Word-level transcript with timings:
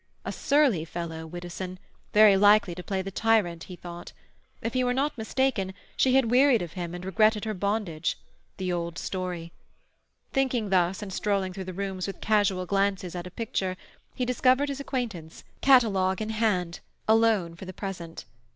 A 0.25 0.31
surly 0.31 0.83
fellow, 0.83 1.27
Widdowson; 1.27 1.77
very 2.11 2.35
likely 2.35 2.73
to 2.73 2.81
play 2.81 3.03
the 3.03 3.11
tyrant, 3.11 3.65
he 3.65 3.75
thought. 3.75 4.13
If 4.59 4.73
he 4.73 4.83
were 4.83 4.95
not 4.95 5.15
mistaken, 5.15 5.75
she 5.95 6.15
had 6.15 6.31
wearied 6.31 6.63
of 6.63 6.73
him 6.73 6.95
and 6.95 7.05
regretted 7.05 7.45
her 7.45 7.53
bondage—the 7.53 8.73
old 8.73 8.97
story. 8.97 9.51
Thinking 10.33 10.71
thus, 10.71 11.03
and 11.03 11.13
strolling 11.13 11.53
through 11.53 11.65
the 11.65 11.71
rooms 11.71 12.07
with 12.07 12.19
casual 12.19 12.65
glances 12.65 13.13
at 13.13 13.27
a 13.27 13.29
picture, 13.29 13.77
he 14.15 14.25
discovered 14.25 14.69
his 14.69 14.79
acquaintance, 14.79 15.43
catalogue 15.61 16.19
in 16.19 16.31
hand, 16.31 16.79
alone 17.07 17.55
for 17.55 17.65
the 17.65 17.71
present. 17.71 18.25